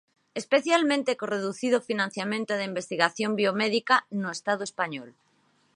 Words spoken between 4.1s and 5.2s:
no estado español.